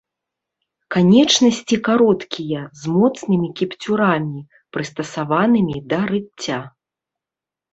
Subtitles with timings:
[0.95, 4.39] Канечнасці кароткія, з моцнымі кіпцюрамі,
[4.79, 6.59] прыстасаванымі да рыцця.